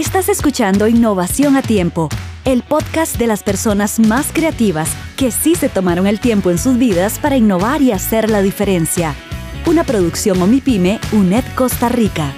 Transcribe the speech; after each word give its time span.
Estás 0.00 0.30
escuchando 0.30 0.88
Innovación 0.88 1.58
a 1.58 1.62
Tiempo, 1.62 2.08
el 2.46 2.62
podcast 2.62 3.18
de 3.18 3.26
las 3.26 3.42
personas 3.42 4.00
más 4.00 4.32
creativas 4.32 4.88
que 5.18 5.30
sí 5.30 5.54
se 5.54 5.68
tomaron 5.68 6.06
el 6.06 6.20
tiempo 6.20 6.50
en 6.50 6.56
sus 6.56 6.78
vidas 6.78 7.18
para 7.18 7.36
innovar 7.36 7.82
y 7.82 7.92
hacer 7.92 8.30
la 8.30 8.40
diferencia. 8.40 9.14
Una 9.66 9.84
producción 9.84 10.40
Omipime, 10.40 11.00
UNED 11.12 11.44
Costa 11.54 11.90
Rica. 11.90 12.32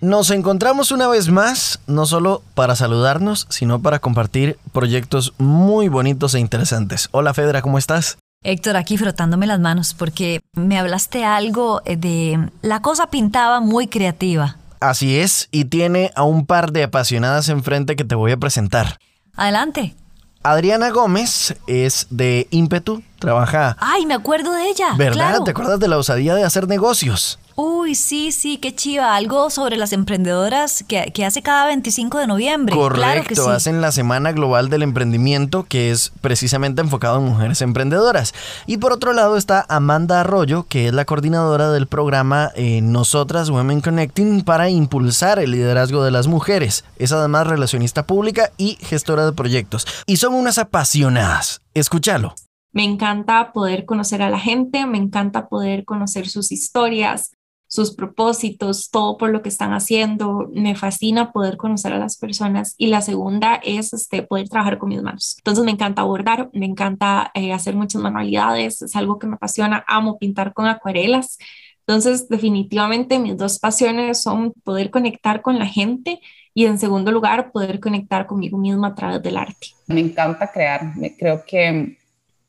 Nos 0.00 0.32
encontramos 0.32 0.90
una 0.90 1.06
vez 1.06 1.28
más, 1.28 1.78
no 1.86 2.04
solo 2.04 2.42
para 2.56 2.74
saludarnos, 2.74 3.46
sino 3.50 3.82
para 3.82 4.00
compartir 4.00 4.58
proyectos 4.72 5.32
muy 5.38 5.86
bonitos 5.86 6.34
e 6.34 6.40
interesantes. 6.40 7.08
Hola 7.12 7.34
Fedra, 7.34 7.62
¿cómo 7.62 7.78
estás? 7.78 8.18
Héctor, 8.44 8.76
aquí 8.76 8.96
frotándome 8.96 9.46
las 9.46 9.60
manos 9.60 9.94
porque 9.94 10.40
me 10.54 10.78
hablaste 10.78 11.24
algo 11.24 11.80
de 11.84 12.50
la 12.62 12.82
cosa 12.82 13.08
pintaba 13.08 13.60
muy 13.60 13.86
creativa. 13.86 14.56
Así 14.80 15.16
es, 15.16 15.48
y 15.52 15.66
tiene 15.66 16.10
a 16.16 16.24
un 16.24 16.44
par 16.44 16.72
de 16.72 16.82
apasionadas 16.82 17.48
enfrente 17.48 17.94
que 17.94 18.02
te 18.02 18.16
voy 18.16 18.32
a 18.32 18.36
presentar. 18.36 18.98
Adelante. 19.36 19.94
Adriana 20.42 20.90
Gómez 20.90 21.54
es 21.68 22.08
de 22.10 22.48
ímpetu, 22.50 23.04
trabaja... 23.20 23.76
Ay, 23.78 24.06
me 24.06 24.14
acuerdo 24.14 24.52
de 24.52 24.68
ella. 24.68 24.88
¿Verdad? 24.96 25.42
¿Te 25.44 25.52
acuerdas 25.52 25.78
de 25.78 25.86
la 25.86 25.98
osadía 25.98 26.34
de 26.34 26.42
hacer 26.42 26.66
negocios? 26.66 27.38
Uy, 27.54 27.94
sí, 27.94 28.32
sí, 28.32 28.58
qué 28.58 28.74
chiva. 28.74 29.14
Algo 29.14 29.50
sobre 29.50 29.76
las 29.76 29.92
emprendedoras 29.92 30.84
que, 30.86 31.24
hace 31.24 31.42
cada 31.42 31.66
25 31.66 32.18
de 32.18 32.26
noviembre. 32.26 32.74
Correcto, 32.74 33.50
hacen 33.50 33.80
la 33.80 33.92
Semana 33.92 34.32
Global 34.32 34.68
del 34.68 34.82
Emprendimiento, 34.82 35.64
que 35.64 35.90
es 35.90 36.12
precisamente 36.20 36.80
enfocado 36.80 37.18
en 37.18 37.24
mujeres 37.24 37.62
emprendedoras. 37.62 38.34
Y 38.66 38.78
por 38.78 38.92
otro 38.92 39.12
lado 39.12 39.36
está 39.36 39.64
Amanda 39.68 40.20
Arroyo, 40.20 40.64
que 40.68 40.88
es 40.88 40.94
la 40.94 41.04
coordinadora 41.04 41.70
del 41.70 41.86
programa 41.86 42.50
eh, 42.54 42.80
Nosotras 42.82 43.50
Women 43.50 43.80
Connecting 43.80 44.42
para 44.42 44.70
impulsar 44.70 45.38
el 45.38 45.52
liderazgo 45.52 46.04
de 46.04 46.10
las 46.10 46.26
mujeres. 46.26 46.84
Es 46.96 47.12
además 47.12 47.46
relacionista 47.46 48.06
pública 48.06 48.50
y 48.56 48.78
gestora 48.80 49.26
de 49.26 49.32
proyectos. 49.32 49.86
Y 50.06 50.16
son 50.16 50.34
unas 50.34 50.58
apasionadas. 50.58 51.60
Escúchalo. 51.74 52.34
Me 52.72 52.84
encanta 52.84 53.52
poder 53.52 53.84
conocer 53.84 54.22
a 54.22 54.30
la 54.30 54.38
gente, 54.38 54.86
me 54.86 54.96
encanta 54.96 55.48
poder 55.48 55.84
conocer 55.84 56.26
sus 56.28 56.52
historias, 56.52 57.32
sus 57.72 57.94
propósitos, 57.94 58.90
todo 58.90 59.16
por 59.16 59.30
lo 59.30 59.40
que 59.40 59.48
están 59.48 59.72
haciendo. 59.72 60.50
Me 60.52 60.74
fascina 60.74 61.32
poder 61.32 61.56
conocer 61.56 61.94
a 61.94 61.98
las 61.98 62.18
personas. 62.18 62.74
Y 62.76 62.88
la 62.88 63.00
segunda 63.00 63.54
es 63.64 63.94
este, 63.94 64.22
poder 64.22 64.50
trabajar 64.50 64.76
con 64.76 64.90
mis 64.90 65.00
manos. 65.00 65.36
Entonces 65.38 65.64
me 65.64 65.70
encanta 65.70 66.02
bordar, 66.02 66.50
me 66.52 66.66
encanta 66.66 67.30
eh, 67.32 67.50
hacer 67.50 67.74
muchas 67.74 68.02
manualidades, 68.02 68.82
es 68.82 68.94
algo 68.94 69.18
que 69.18 69.26
me 69.26 69.36
apasiona, 69.36 69.86
amo 69.88 70.18
pintar 70.18 70.52
con 70.52 70.66
acuarelas. 70.66 71.38
Entonces 71.86 72.28
definitivamente 72.28 73.18
mis 73.18 73.38
dos 73.38 73.58
pasiones 73.58 74.20
son 74.20 74.52
poder 74.64 74.90
conectar 74.90 75.40
con 75.40 75.58
la 75.58 75.66
gente 75.66 76.20
y 76.52 76.66
en 76.66 76.78
segundo 76.78 77.10
lugar 77.10 77.52
poder 77.52 77.80
conectar 77.80 78.26
conmigo 78.26 78.58
misma 78.58 78.88
a 78.88 78.94
través 78.94 79.22
del 79.22 79.38
arte. 79.38 79.68
Me 79.86 80.00
encanta 80.00 80.52
crear, 80.52 80.92
creo 81.18 81.42
que 81.46 81.96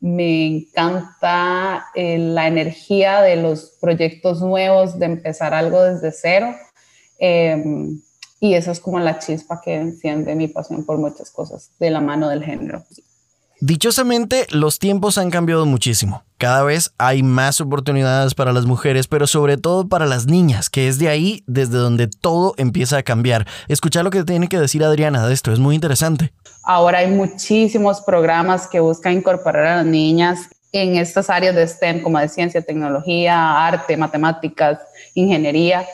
me 0.04 0.48
encanta 0.48 1.86
eh, 1.96 2.18
la 2.18 2.48
energía 2.48 3.22
de 3.22 3.38
los 3.38 3.78
proyectos 3.80 4.42
nuevos, 4.42 5.00
de 5.00 5.06
empezar 5.06 5.54
algo 5.54 5.82
desde 5.82 6.12
cero. 6.12 6.54
Em, 7.18 8.02
y 8.42 8.54
eso 8.56 8.72
es 8.72 8.82
como 8.82 9.00
la 9.00 9.18
chispa 9.20 9.62
que 9.64 9.76
enciende 9.76 10.36
mi 10.36 10.50
pasión 10.50 10.86
por 10.86 10.98
muchas 10.98 11.32
cosas 11.32 11.72
de 11.80 11.90
la 11.90 12.02
mano 12.02 12.28
del 12.28 12.44
género. 12.44 12.84
Dichosamente, 13.66 14.46
los 14.50 14.78
tiempos 14.78 15.18
han 15.18 15.32
cambiado 15.32 15.66
muchísimo. 15.66 16.26
Cada 16.38 16.64
vez 16.64 16.92
hay 16.98 17.24
más 17.24 17.62
oportunidades 17.62 18.36
para 18.36 18.52
las 18.52 18.66
mujeres, 18.66 19.08
pero 19.08 19.26
sobre 19.26 19.56
todo 19.56 19.88
para 19.88 20.06
las 20.06 20.26
niñas, 20.26 20.70
que 20.70 20.90
es 20.90 21.00
de 21.00 21.08
ahí 21.08 21.46
desde 21.48 21.78
donde 21.78 22.08
todo 22.10 22.56
empieza 22.58 22.98
a 22.98 23.04
cambiar. 23.04 23.48
Escuchar 23.70 24.04
lo 24.04 24.10
que 24.10 24.26
tiene 24.26 24.50
que 24.50 24.60
decir 24.60 24.84
Adriana 24.84 25.26
de 25.26 25.34
esto 25.34 25.54
es 25.54 25.60
muy 25.60 25.76
interesante. 25.76 26.34
Ahora 26.62 26.98
hay 26.98 27.12
muchísimos 27.12 28.02
programas 28.02 28.68
que 28.68 28.82
buscan 28.82 29.14
incorporar 29.14 29.66
a 29.66 29.76
las 29.78 29.86
niñas 29.86 30.50
en 30.74 30.98
estas 30.98 31.30
áreas 31.30 31.56
de 31.56 31.66
STEM, 31.66 32.02
como 32.02 32.20
de 32.20 32.28
ciencia, 32.28 32.62
tecnología, 32.62 33.66
arte, 33.66 33.96
matemáticas, 33.96 34.80
ingeniería, 35.14 35.88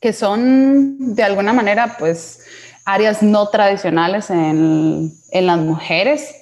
que 0.00 0.14
son 0.14 1.14
de 1.14 1.22
alguna 1.22 1.52
manera, 1.52 1.96
pues, 1.98 2.38
áreas 2.86 3.22
no 3.22 3.46
tradicionales 3.50 4.30
en, 4.30 5.12
en 5.32 5.46
las 5.46 5.58
mujeres 5.58 6.39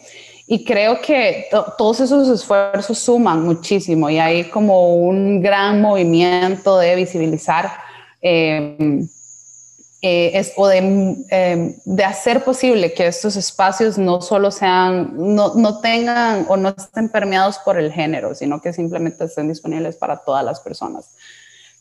y 0.50 0.64
creo 0.64 0.98
que 1.02 1.46
todos 1.76 2.00
esos 2.00 2.26
esfuerzos 2.30 2.98
suman 2.98 3.44
muchísimo 3.44 4.08
y 4.08 4.18
hay 4.18 4.44
como 4.44 4.96
un 4.96 5.42
gran 5.42 5.82
movimiento 5.82 6.78
de 6.78 6.96
visibilizar 6.96 7.70
em, 8.22 9.06
eh, 10.00 10.52
o 10.56 10.66
de, 10.66 10.78
em, 10.78 11.74
de, 11.84 12.04
hacer 12.04 12.44
posible 12.44 12.94
que 12.94 13.08
estos 13.08 13.36
espacios 13.36 13.98
no 13.98 14.22
solo 14.22 14.50
sean, 14.50 15.12
no, 15.14 15.52
no 15.54 15.80
tengan 15.80 16.46
o 16.48 16.56
no 16.56 16.70
estén 16.70 17.10
permeados 17.10 17.58
por 17.58 17.78
el 17.78 17.92
género, 17.92 18.34
sino 18.34 18.62
que 18.62 18.72
simplemente 18.72 19.24
estén 19.24 19.48
disponibles 19.48 19.96
para 19.96 20.16
todas 20.16 20.42
las 20.42 20.60
personas. 20.60 21.10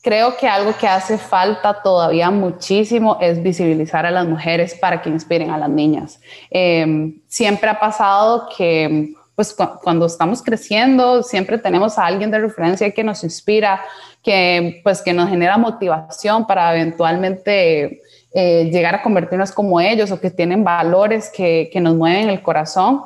Creo 0.07 0.37
que 0.37 0.47
algo 0.47 0.73
que 0.77 0.87
hace 0.87 1.17
falta 1.17 1.81
todavía 1.83 2.31
muchísimo 2.31 3.17
es 3.19 3.43
visibilizar 3.43 4.05
a 4.05 4.11
las 4.11 4.25
mujeres 4.25 4.73
para 4.73 5.01
que 5.01 5.09
inspiren 5.09 5.49
a 5.49 5.57
las 5.57 5.69
niñas. 5.69 6.21
Em, 6.49 7.19
siempre 7.27 7.69
ha 7.69 7.77
pasado 7.77 8.47
que 8.57 9.13
pues 9.35 9.53
cuando 9.83 10.05
estamos 10.05 10.41
creciendo 10.41 11.23
siempre 11.23 11.57
tenemos 11.57 11.99
a 11.99 12.05
alguien 12.05 12.31
de 12.31 12.39
referencia 12.39 12.89
que 12.91 13.03
nos 13.03 13.21
inspira, 13.25 13.81
que 14.23 14.79
pues 14.81 15.01
que 15.01 15.11
nos 15.11 15.27
genera 15.27 15.57
motivación 15.57 16.47
para 16.47 16.73
eventualmente 16.73 18.01
eh, 18.33 18.69
llegar 18.71 18.95
a 18.95 19.03
convertirnos 19.03 19.51
como 19.51 19.81
ellos 19.81 20.09
o 20.11 20.21
que 20.21 20.31
tienen 20.31 20.63
valores 20.63 21.29
que, 21.35 21.69
que 21.69 21.81
nos 21.81 21.95
mueven 21.97 22.29
el 22.29 22.41
corazón. 22.41 23.01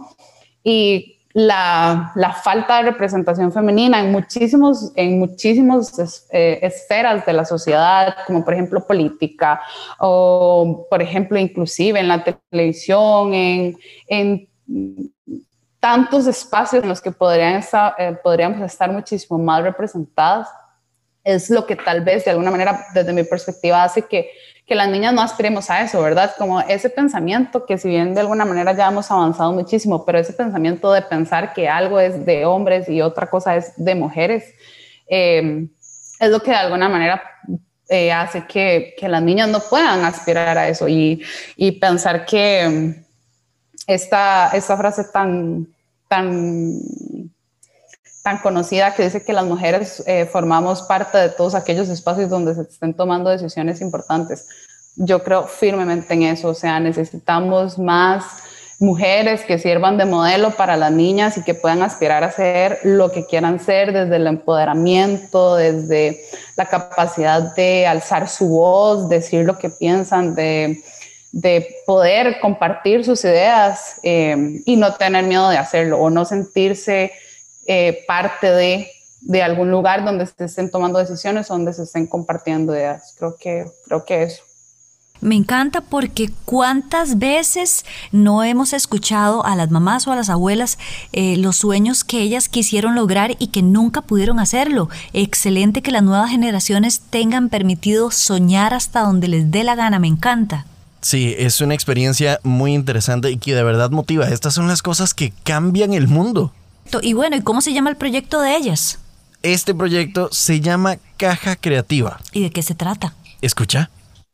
Y 0.63 1.18
la, 1.34 2.12
falta 2.44 2.78
de 2.78 2.92
representación 2.92 3.52
femenina 3.52 4.00
en 4.00 4.12
muchísimos, 4.12 4.92
en 4.96 5.19
muchísimos 5.19 6.25
eh, 6.31 6.59
esferas 6.62 7.25
de 7.25 7.34
la 7.34 7.46
sociedad, 7.46 8.16
como 8.28 8.44
por 8.44 8.53
ejemplo 8.53 8.86
política 8.86 9.62
o 10.00 10.88
por 10.90 11.02
ejemplo 11.02 11.38
inclusive 11.38 12.00
en 12.00 12.08
la 12.08 12.24
televisión, 12.24 13.34
en, 13.34 13.78
en 14.08 14.50
tantos 15.80 16.28
espacios 16.28 16.84
en 16.84 16.90
los 16.90 17.02
que 17.02 17.12
podrían 17.12 17.62
eh, 17.98 18.18
podríamos 18.24 18.62
estar 18.62 18.92
muchísimo 18.92 19.40
más 19.40 19.63
representadas, 19.63 20.48
es 21.24 21.50
lo 21.50 21.66
que 21.66 21.75
tal 21.75 22.02
vez 22.02 22.25
de 22.25 22.31
alguna 22.31 22.52
manera 22.52 22.86
desde 22.94 23.13
mi 23.13 23.24
perspectiva 23.24 23.84
hace 23.84 24.03
que 24.03 24.31
que 24.66 24.75
las 24.75 24.89
niñas 24.89 25.13
no 25.13 25.22
aspiremos 25.22 25.69
a 25.69 25.81
eso, 25.81 26.01
¿verdad? 26.01 26.33
Como 26.38 26.61
ese 26.61 26.89
pensamiento 26.89 27.66
que 27.66 27.77
si 27.77 27.89
bien 27.89 28.13
de 28.13 28.22
alguna 28.22 28.45
manera 28.45 28.73
ya 28.73 28.88
hemos 28.88 29.11
avanzado 29.11 29.51
muchísimo, 29.51 30.05
pero 30.05 30.19
ese 30.19 30.33
pensamiento 30.33 30.91
de 30.94 31.01
pensar 31.01 31.53
que 31.53 31.67
algo 31.67 31.99
es 31.99 32.25
de 32.25 32.45
hombres 32.45 32.88
y 32.88 33.01
otra 33.01 33.29
cosa 33.29 33.55
es 33.55 33.73
de 33.75 33.95
mujeres, 33.95 34.53
eh, 35.09 35.67
es 36.19 36.29
lo 36.29 36.39
que 36.41 36.51
de 36.51 36.57
alguna 36.57 36.88
manera 36.88 37.21
eh, 37.89 38.11
hace 38.11 38.45
que, 38.45 38.95
que, 38.97 39.09
las 39.09 39.21
niñas 39.21 39.50
no 39.50 39.59
puedan 39.59 40.05
aspirar 40.05 40.57
a 40.57 40.69
eso 40.69 40.88
y, 40.88 41.21
y 41.57 41.73
pensar 41.73 42.25
que 42.25 42.95
esta, 43.88 44.51
esta 44.53 44.77
frase 44.77 45.03
tan, 45.11 45.67
tan 46.07 46.79
tan 48.21 48.37
conocida 48.39 48.93
que 48.93 49.03
dice 49.03 49.23
que 49.23 49.33
las 49.33 49.45
mujeres 49.45 50.03
eh, 50.05 50.25
formamos 50.25 50.83
parte 50.83 51.17
de 51.17 51.29
todos 51.29 51.55
aquellos 51.55 51.89
espacios 51.89 52.29
donde 52.29 52.53
se 52.53 52.61
estén 52.61 52.93
tomando 52.93 53.29
decisiones 53.29 53.81
importantes. 53.81 54.47
Yo 54.95 55.23
creo 55.23 55.43
firmemente 55.43 56.13
en 56.13 56.23
eso, 56.23 56.49
o 56.49 56.53
sea, 56.53 56.79
necesitamos 56.79 57.79
más 57.79 58.23
mujeres 58.81 59.43
que 59.43 59.59
sirvan 59.59 59.97
de 59.97 60.05
modelo 60.05 60.51
para 60.51 60.75
las 60.75 60.91
niñas 60.91 61.37
y 61.37 61.43
que 61.43 61.53
puedan 61.53 61.83
aspirar 61.83 62.23
a 62.23 62.31
ser 62.31 62.79
lo 62.83 63.11
que 63.11 63.25
quieran 63.25 63.59
ser 63.59 63.93
desde 63.93 64.15
el 64.15 64.25
empoderamiento, 64.25 65.56
desde 65.56 66.19
la 66.57 66.65
capacidad 66.65 67.56
de 67.56 67.85
alzar 67.85 68.27
su 68.27 68.50
voz, 68.50 69.07
decir 69.07 69.45
lo 69.45 69.59
que 69.59 69.69
piensan, 69.69 70.33
de, 70.33 70.83
de 71.31 71.75
poder 71.85 72.39
compartir 72.39 73.06
sus 73.06 73.24
ideas 73.24 74.00
eh, 74.01 74.62
y 74.65 74.75
no 74.75 74.94
tener 74.95 75.25
miedo 75.25 75.50
de 75.50 75.57
hacerlo 75.57 76.00
o 76.00 76.09
no 76.09 76.25
sentirse 76.25 77.12
eh, 77.66 78.04
parte 78.08 78.52
de, 78.52 78.92
de, 79.22 79.44
algún 79.44 79.72
lugar 79.72 80.04
donde 80.04 80.25
se 80.25 80.46
estén 80.46 80.72
tomando 80.72 81.00
decisiones, 81.00 81.48
donde 81.48 81.74
se 81.74 81.84
estén 81.84 82.08
compartiendo 82.08 82.74
ideas. 82.75 83.16
Creo 83.18 83.36
que, 83.38 83.66
creo 83.86 84.06
que 84.06 84.24
eso. 84.24 84.44
Me 85.22 85.36
encanta 85.36 85.81
porque 85.81 86.31
cuántas 86.46 87.19
veces 87.19 87.86
no 88.12 88.44
hemos 88.44 88.74
escuchado 88.74 89.46
a 89.46 89.56
las 89.56 89.69
mamás 89.69 90.08
o 90.08 90.12
a 90.12 90.16
las 90.16 90.31
abuelas 90.31 90.80
eh, 91.13 91.38
los 91.38 91.58
sueños 91.58 92.04
que 92.04 92.22
ellas 92.22 92.50
quisieron 92.50 92.96
lograr 92.96 93.36
y 93.38 93.48
que 93.48 93.62
nunca 93.62 94.02
pudieron 94.02 94.40
hacerlo. 94.40 94.90
Excelente 95.13 95.84
que 95.84 95.92
las 95.92 96.02
nuevas 96.02 96.31
generaciones 96.31 97.02
tengan 97.12 97.50
permitido 97.50 98.10
soñar 98.10 98.74
hasta 98.74 99.02
donde 99.02 99.28
les 99.28 99.52
dé 99.52 99.63
la 99.63 99.75
gana, 99.75 100.00
me 100.00 100.08
encanta. 100.08 100.66
Sí, 101.02 101.36
es 101.38 101.62
una 101.62 101.75
experiencia 101.75 102.40
muy 102.42 102.74
interesante 102.74 103.30
y 103.30 103.38
que 103.38 103.54
de 103.54 103.63
verdad 103.63 103.92
motiva. 103.92 104.28
Estas 104.28 104.56
son 104.56 104.68
las 104.68 104.81
cosas 104.81 105.13
que 105.13 105.34
cambian 105.44 105.94
el 105.94 106.08
mundo. 106.08 106.52
Y 107.01 107.13
bueno, 107.13 107.35
¿y 107.35 107.41
cómo 107.41 107.61
se 107.61 107.73
llama 107.73 107.89
el 107.89 107.95
proyecto 107.95 108.41
de 108.41 108.55
ellas? 108.55 108.99
Este 109.43 109.73
proyecto 109.73 110.29
se 110.31 110.59
llama 110.59 110.97
Caja 111.17 111.55
Creativa. 111.55 112.19
¿Y 112.33 112.41
de 112.43 112.49
qué 112.51 112.61
se 112.61 112.75
trata? 112.75 113.15
Escucha. 113.41 113.89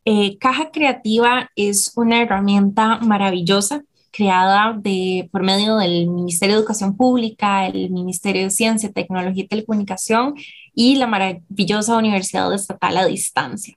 Eh, 0.05 0.37
Caja 0.37 0.71
Creativa 0.71 1.49
es 1.55 1.91
una 1.95 2.21
herramienta 2.21 2.99
maravillosa 2.99 3.83
creada 4.11 4.73
de, 4.77 5.29
por 5.31 5.43
medio 5.43 5.77
del 5.77 6.07
Ministerio 6.07 6.55
de 6.55 6.61
Educación 6.61 6.97
Pública, 6.97 7.67
el 7.67 7.91
Ministerio 7.91 8.43
de 8.43 8.49
Ciencia, 8.49 8.91
Tecnología 8.91 9.43
y 9.43 9.47
Telecomunicación 9.47 10.35
y 10.73 10.95
la 10.95 11.07
maravillosa 11.07 11.97
Universidad 11.97 12.53
Estatal 12.53 12.97
a 12.97 13.05
Distancia. 13.05 13.75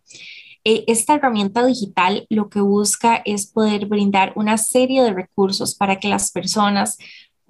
Eh, 0.64 0.84
esta 0.86 1.14
herramienta 1.14 1.64
digital 1.64 2.26
lo 2.28 2.48
que 2.48 2.60
busca 2.60 3.16
es 3.24 3.46
poder 3.46 3.86
brindar 3.86 4.32
una 4.36 4.58
serie 4.58 5.02
de 5.02 5.12
recursos 5.12 5.74
para 5.74 5.98
que 5.98 6.08
las 6.08 6.30
personas 6.30 6.98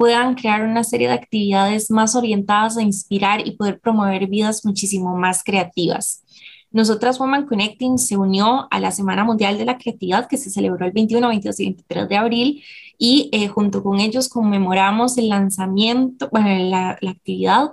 puedan 0.00 0.34
crear 0.34 0.62
una 0.62 0.82
serie 0.82 1.08
de 1.08 1.12
actividades 1.12 1.90
más 1.90 2.16
orientadas 2.16 2.78
a 2.78 2.82
inspirar 2.82 3.46
y 3.46 3.50
poder 3.50 3.80
promover 3.80 4.28
vidas 4.28 4.64
muchísimo 4.64 5.14
más 5.14 5.44
creativas. 5.44 6.24
Nosotras 6.70 7.18
Woman 7.18 7.44
Connecting 7.44 7.98
se 7.98 8.16
unió 8.16 8.66
a 8.70 8.80
la 8.80 8.92
Semana 8.92 9.24
Mundial 9.24 9.58
de 9.58 9.66
la 9.66 9.76
Creatividad 9.76 10.26
que 10.26 10.38
se 10.38 10.48
celebró 10.48 10.86
el 10.86 10.92
21, 10.92 11.28
22 11.28 11.60
y 11.60 11.64
23 11.64 12.08
de 12.08 12.16
abril 12.16 12.64
y 12.96 13.28
eh, 13.32 13.48
junto 13.48 13.82
con 13.82 14.00
ellos 14.00 14.30
conmemoramos 14.30 15.18
el 15.18 15.28
lanzamiento, 15.28 16.30
bueno, 16.32 16.48
la, 16.48 16.98
actividad 17.06 17.68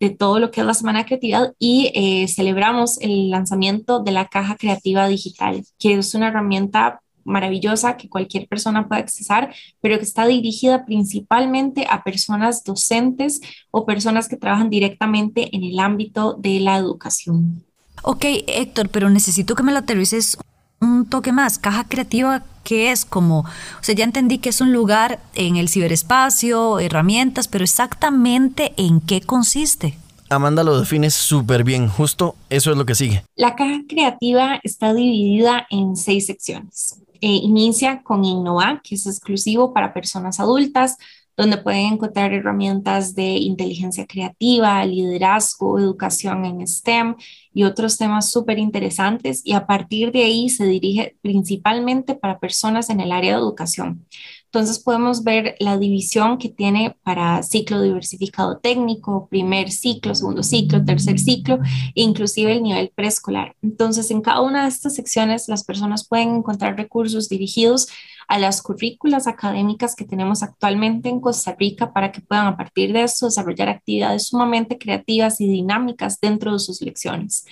de 0.00 0.08
todo 0.08 0.38
lo 0.38 0.50
que 0.50 0.62
es 0.62 0.66
la 0.66 0.72
Semana 0.72 1.00
de 1.00 1.04
Creatividad 1.04 1.52
y 1.58 1.92
eh, 1.94 2.28
celebramos 2.28 2.98
el 3.02 3.28
lanzamiento 3.28 4.00
de 4.00 4.12
la 4.12 4.28
Caja 4.28 4.56
Creativa 4.56 5.06
Digital, 5.06 5.62
que 5.78 5.98
es 5.98 6.14
una 6.14 6.28
herramienta 6.28 7.02
maravillosa 7.28 7.96
que 7.96 8.08
cualquier 8.08 8.48
persona 8.48 8.88
puede 8.88 9.02
accesar, 9.02 9.54
pero 9.80 9.98
que 9.98 10.04
está 10.04 10.26
dirigida 10.26 10.84
principalmente 10.84 11.86
a 11.88 12.02
personas 12.02 12.64
docentes 12.64 13.40
o 13.70 13.86
personas 13.86 14.28
que 14.28 14.36
trabajan 14.36 14.70
directamente 14.70 15.54
en 15.54 15.62
el 15.62 15.78
ámbito 15.78 16.34
de 16.34 16.60
la 16.60 16.76
educación. 16.76 17.64
Ok, 18.02 18.24
Héctor, 18.46 18.88
pero 18.88 19.10
necesito 19.10 19.54
que 19.54 19.62
me 19.62 19.72
lo 19.72 19.78
aterrices 19.78 20.38
un 20.80 21.06
toque 21.06 21.32
más. 21.32 21.58
Caja 21.58 21.84
creativa, 21.84 22.44
¿qué 22.64 22.90
es? 22.90 23.04
Como, 23.04 23.40
o 23.40 23.82
sea, 23.82 23.94
ya 23.94 24.04
entendí 24.04 24.38
que 24.38 24.50
es 24.50 24.60
un 24.60 24.72
lugar 24.72 25.20
en 25.34 25.56
el 25.56 25.68
ciberespacio, 25.68 26.78
herramientas, 26.78 27.48
pero 27.48 27.64
exactamente 27.64 28.72
en 28.76 29.00
qué 29.00 29.20
consiste. 29.20 29.98
Amanda 30.30 30.62
lo 30.62 30.78
define 30.78 31.10
súper 31.10 31.64
bien, 31.64 31.88
justo 31.88 32.36
eso 32.50 32.70
es 32.70 32.76
lo 32.76 32.84
que 32.84 32.94
sigue. 32.94 33.24
La 33.34 33.56
caja 33.56 33.80
creativa 33.88 34.60
está 34.62 34.92
dividida 34.92 35.66
en 35.70 35.96
seis 35.96 36.26
secciones. 36.26 37.00
Eh, 37.20 37.40
inicia 37.42 38.02
con 38.02 38.24
Innova, 38.24 38.80
que 38.82 38.94
es 38.94 39.06
exclusivo 39.06 39.72
para 39.72 39.92
personas 39.92 40.40
adultas, 40.40 40.96
donde 41.38 41.58
pueden 41.58 41.94
encontrar 41.94 42.32
herramientas 42.32 43.14
de 43.14 43.36
inteligencia 43.36 44.06
creativa, 44.06 44.84
liderazgo, 44.84 45.78
educación 45.78 46.44
en 46.44 46.66
STEM 46.66 47.14
y 47.54 47.62
otros 47.62 47.96
temas 47.96 48.30
súper 48.30 48.58
interesantes. 48.58 49.42
Y 49.44 49.52
a 49.52 49.64
partir 49.64 50.10
de 50.10 50.24
ahí 50.24 50.48
se 50.48 50.66
dirige 50.66 51.16
principalmente 51.22 52.16
para 52.16 52.40
personas 52.40 52.90
en 52.90 53.00
el 53.00 53.12
área 53.12 53.34
de 53.34 53.38
educación. 53.38 54.04
Entonces 54.50 54.78
podemos 54.78 55.24
ver 55.24 55.56
la 55.58 55.76
división 55.76 56.38
que 56.38 56.48
tiene 56.48 56.96
para 57.02 57.42
ciclo 57.42 57.82
diversificado 57.82 58.58
técnico, 58.58 59.28
primer 59.28 59.70
ciclo, 59.70 60.14
segundo 60.14 60.42
ciclo, 60.42 60.82
tercer 60.86 61.18
ciclo, 61.18 61.58
e 61.94 62.02
inclusive 62.02 62.52
el 62.52 62.62
nivel 62.62 62.90
preescolar. 62.94 63.54
Entonces 63.60 64.10
en 64.10 64.22
cada 64.22 64.40
una 64.40 64.62
de 64.62 64.68
estas 64.70 64.94
secciones 64.94 65.48
las 65.48 65.64
personas 65.64 66.08
pueden 66.08 66.36
encontrar 66.36 66.78
recursos 66.78 67.28
dirigidos 67.28 67.88
a 68.26 68.38
las 68.38 68.62
currículas 68.62 69.26
académicas 69.26 69.94
que 69.94 70.06
tenemos 70.06 70.42
actualmente 70.42 71.10
en 71.10 71.20
Costa 71.20 71.54
Rica 71.58 71.92
para 71.92 72.10
que 72.10 72.22
puedan 72.22 72.46
a 72.46 72.56
partir 72.56 72.94
de 72.94 73.02
eso 73.02 73.26
desarrollar 73.26 73.68
actividades 73.68 74.28
sumamente 74.28 74.78
creativas 74.78 75.42
y 75.42 75.46
dinámicas 75.46 76.20
dentro 76.20 76.54
de 76.54 76.58
sus 76.58 76.80
lecciones. 76.80 77.44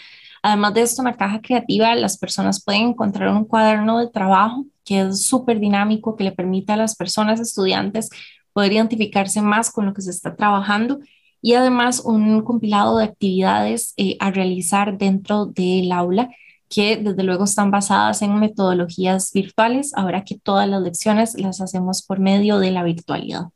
Además 0.43 0.75
de 0.75 0.83
esto, 0.83 1.03
en 1.03 1.07
la 1.07 1.17
caja 1.17 1.43
creativa 1.43 1.95
las 1.95 2.17
personas 2.17 2.63
pueden 2.65 2.89
encontrar 2.89 3.29
un 3.31 3.45
cuaderno 3.45 3.99
de 3.99 4.09
trabajo 4.09 4.65
que 4.87 5.01
es 5.01 5.27
súper 5.27 5.61
dinámico, 5.61 6.17
que 6.17 6.25
le 6.25 6.33
permite 6.33 6.73
a 6.73 6.77
las 6.77 6.97
personas 6.97 7.41
estudiantes 7.41 8.09
poder 8.55 8.73
identificarse 8.73 9.43
más 9.43 9.71
con 9.71 9.85
lo 9.85 9.93
que 9.93 10.01
se 10.01 10.11
está 10.11 10.35
trabajando 10.35 11.01
y 11.43 11.53
además 11.55 12.01
un 12.01 12.41
compilado 12.43 12.97
de 12.97 13.05
actividades 13.05 13.93
eh, 13.99 14.17
a 14.21 14.31
realizar 14.31 14.97
dentro 14.97 15.47
del 15.47 15.93
aula 15.93 16.31
que 16.69 16.97
desde 16.97 17.23
luego 17.23 17.45
están 17.45 17.71
basadas 17.71 18.23
en 18.23 18.39
metodologías 18.39 19.31
virtuales, 19.33 19.93
ahora 19.95 20.25
que 20.25 20.39
todas 20.39 20.69
las 20.69 20.83
lecciones 20.83 21.39
las 21.39 21.61
hacemos 21.61 22.03
por 22.03 22.19
medio 22.19 22.59
de 22.59 22.71
la 22.71 22.83
virtualidad. 22.83 23.49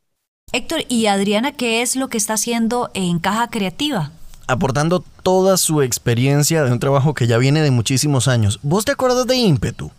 Héctor, 0.52 0.82
¿y 0.88 1.06
Adriana 1.06 1.52
qué 1.52 1.82
es 1.82 1.96
lo 1.96 2.08
que 2.08 2.18
está 2.18 2.34
haciendo 2.34 2.90
en 2.94 3.18
Caja 3.18 3.48
Creativa? 3.48 4.12
Aportando 4.46 5.04
toda 5.22 5.56
su 5.56 5.80
experiencia 5.82 6.64
de 6.64 6.72
un 6.72 6.80
trabajo 6.80 7.14
que 7.14 7.26
ya 7.26 7.38
viene 7.38 7.62
de 7.62 7.70
muchísimos 7.70 8.26
años. 8.28 8.58
¿Vos 8.62 8.84
te 8.84 8.92
acuerdas 8.92 9.26
de 9.26 9.36
ímpetu? 9.36 9.90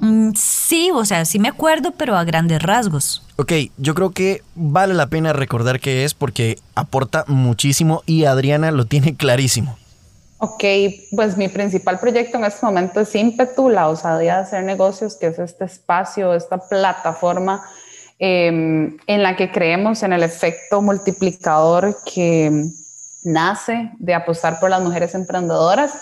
Mm, 0.00 0.32
sí, 0.34 0.90
o 0.94 1.04
sea, 1.04 1.24
sí 1.24 1.38
me 1.38 1.48
acuerdo, 1.48 1.92
pero 1.92 2.16
a 2.16 2.24
grandes 2.24 2.62
rasgos. 2.62 3.22
Ok, 3.36 3.52
yo 3.76 3.94
creo 3.94 4.10
que 4.10 4.42
vale 4.54 4.94
la 4.94 5.08
pena 5.08 5.32
recordar 5.32 5.78
qué 5.78 6.04
es 6.04 6.14
porque 6.14 6.58
aporta 6.74 7.24
muchísimo 7.26 8.02
y 8.06 8.24
Adriana 8.24 8.70
lo 8.70 8.86
tiene 8.86 9.14
clarísimo. 9.14 9.76
Ok, 10.38 10.64
pues 11.14 11.36
mi 11.36 11.48
principal 11.48 12.00
proyecto 12.00 12.38
en 12.38 12.44
este 12.44 12.64
momento 12.64 13.00
es 13.00 13.14
Impetu, 13.14 13.68
la 13.68 13.88
osadía 13.88 14.36
de 14.36 14.42
hacer 14.42 14.64
negocios, 14.64 15.16
que 15.16 15.26
es 15.26 15.38
este 15.38 15.66
espacio, 15.66 16.32
esta 16.32 16.56
plataforma 16.56 17.62
em, 18.18 18.96
en 19.06 19.22
la 19.22 19.36
que 19.36 19.52
creemos 19.52 20.02
en 20.02 20.14
el 20.14 20.22
efecto 20.22 20.80
multiplicador 20.80 21.94
que 22.10 22.70
nace 23.22 23.90
de 23.98 24.14
apostar 24.14 24.58
por 24.60 24.70
las 24.70 24.82
mujeres 24.82 25.14
emprendedoras 25.14 25.92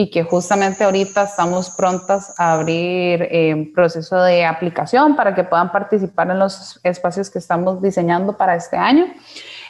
y 0.00 0.10
que 0.10 0.22
justamente 0.22 0.84
ahorita 0.84 1.24
estamos 1.24 1.70
prontas 1.70 2.32
a 2.38 2.52
abrir 2.52 3.20
eh, 3.32 3.68
proceso 3.74 4.22
de 4.22 4.44
aplicación 4.44 5.16
para 5.16 5.34
que 5.34 5.42
puedan 5.42 5.72
participar 5.72 6.30
en 6.30 6.38
los 6.38 6.78
espacios 6.84 7.28
que 7.30 7.40
estamos 7.40 7.82
diseñando 7.82 8.36
para 8.36 8.54
este 8.54 8.76
año. 8.76 9.06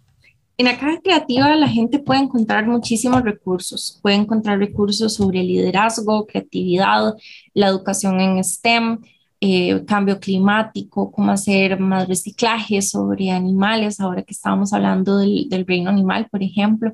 En 0.60 0.66
la 0.66 0.78
caja 0.78 1.00
creativa 1.04 1.56
la 1.56 1.68
gente 1.68 1.98
puede 1.98 2.22
encontrar 2.22 2.68
muchísimos 2.68 3.24
recursos. 3.24 4.00
Puede 4.04 4.18
encontrar 4.18 4.60
recursos 4.60 5.16
sobre 5.16 5.44
liderazgo, 5.44 6.28
creatividad, 6.28 7.16
la 7.54 7.68
educación 7.68 8.20
en 8.20 8.44
STEM, 8.44 9.00
eh, 9.40 9.86
cambio 9.86 10.20
climático, 10.20 11.12
cómo 11.12 11.32
hacer 11.32 11.80
más 11.80 12.08
reciclaje 12.08 12.82
sobre 12.82 13.30
animales, 13.30 14.00
ahora 14.00 14.24
que 14.24 14.34
estábamos 14.34 14.74
hablando 14.74 15.20
del, 15.20 15.66
reino 15.68 15.92
animal, 15.92 16.28
por 16.32 16.42
ejemplo. 16.42 16.94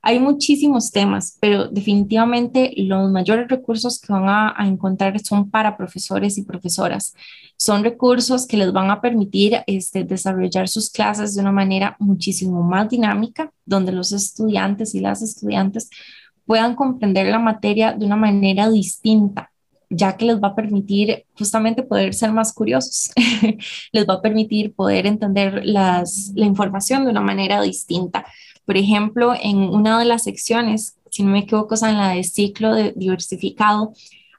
Hay 0.00 0.18
muchísimos 0.18 0.90
temas, 0.90 1.36
pero 1.40 1.68
definitivamente 1.68 2.72
los 2.78 3.10
mayores 3.10 3.46
recursos 3.48 4.00
que 4.00 4.12
van 4.12 4.24
a, 4.26 4.66
encontrar 4.66 5.20
son 5.20 5.50
para 5.50 5.76
profesores 5.76 6.38
y 6.38 6.44
profesoras. 6.44 7.14
Son 7.58 7.84
recursos 7.84 8.46
que 8.46 8.56
les 8.56 8.72
van 8.72 8.90
a 8.90 9.00
permitir 9.02 9.60
este, 9.66 10.04
desarrollar 10.04 10.68
sus 10.68 10.90
clases 10.90 11.34
de 11.34 11.42
una 11.42 11.52
manera 11.52 11.96
muchísimo 11.98 12.62
más 12.62 12.88
dinámica, 12.88 13.52
donde 13.66 13.92
los 13.92 14.12
estudiantes 14.12 14.94
y 14.94 15.00
las 15.00 15.20
estudiantes 15.20 15.90
puedan 16.46 16.74
comprender 16.74 17.26
la 17.26 17.38
materia 17.38 17.92
de 17.92 18.06
una 18.06 18.16
manera 18.16 18.70
distinta 18.70 19.51
ya 19.92 20.16
que 20.16 20.24
les 20.24 20.40
va 20.40 20.48
a 20.48 20.54
permitir 20.54 21.26
justamente 21.38 21.82
poder 21.82 22.14
ser 22.14 22.32
más 22.32 22.52
curiosos, 22.52 23.10
les 23.92 24.06
va 24.06 24.14
a 24.14 24.22
permitir 24.22 24.74
poder 24.74 25.06
entender 25.06 25.62
la 25.64 26.04
información 26.36 27.04
de 27.04 27.10
una 27.10 27.20
manera 27.20 27.60
distinta. 27.60 28.24
Por 28.64 28.76
ejemplo, 28.76 29.34
en 29.40 29.58
una 29.58 29.98
de 29.98 30.04
las 30.04 30.24
secciones, 30.24 30.96
si 31.10 31.22
no 31.22 31.32
me 31.32 31.40
equivoco, 31.40 31.74
es 31.74 31.82
en 31.82 31.98
la 31.98 32.10
de 32.10 32.24
ciclo 32.24 32.74
diversificado, 32.94 33.92